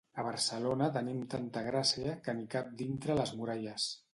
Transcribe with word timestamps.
A 0.19 0.23
Barcelona 0.27 0.87
tenim 0.95 1.19
tanta 1.33 1.63
gràcia, 1.67 2.17
que 2.25 2.37
n'hi 2.39 2.49
cap 2.57 2.75
dintre 2.81 3.19
les 3.21 3.39
muralles. 3.43 3.91